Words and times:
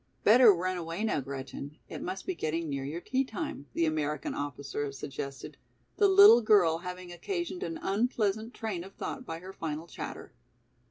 "Better 0.23 0.51
run 0.51 0.77
away 0.77 1.03
now, 1.03 1.21
Gretchen, 1.21 1.77
it 1.87 2.01
must 2.01 2.25
be 2.25 2.33
getting 2.33 2.67
near 2.67 2.83
your 2.83 3.01
tea 3.01 3.23
time," 3.23 3.67
the 3.73 3.85
American 3.85 4.33
officer 4.33 4.91
suggested, 4.91 5.57
the 5.97 6.07
little 6.07 6.41
girl 6.41 6.79
having 6.79 7.11
occasioned 7.11 7.61
an 7.61 7.77
unpleasant 7.83 8.51
train 8.51 8.83
of 8.83 8.95
thought 8.95 9.27
by 9.27 9.37
her 9.41 9.53
final 9.53 9.85
chatter. 9.85 10.33